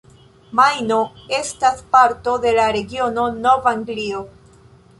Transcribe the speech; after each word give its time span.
Majno 0.59 0.95
estas 1.39 1.83
parto 1.97 2.35
de 2.47 2.53
la 2.61 2.65
regiono 2.79 3.29
Nov-Anglio. 3.45 4.27